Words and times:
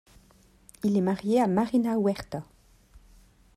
Il 0.83 0.97
est 0.97 1.01
marié 1.01 1.39
à 1.41 1.45
Marina 1.45 1.95
Huerta. 1.99 2.43